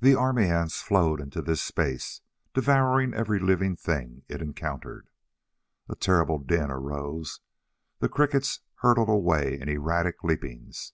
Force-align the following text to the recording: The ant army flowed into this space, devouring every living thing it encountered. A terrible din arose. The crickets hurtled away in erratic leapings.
The 0.00 0.18
ant 0.18 0.18
army 0.18 0.50
flowed 0.68 1.20
into 1.20 1.40
this 1.40 1.62
space, 1.62 2.22
devouring 2.54 3.14
every 3.14 3.38
living 3.38 3.76
thing 3.76 4.24
it 4.28 4.42
encountered. 4.42 5.10
A 5.88 5.94
terrible 5.94 6.40
din 6.40 6.72
arose. 6.72 7.38
The 8.00 8.08
crickets 8.08 8.58
hurtled 8.80 9.08
away 9.08 9.56
in 9.60 9.68
erratic 9.68 10.24
leapings. 10.24 10.92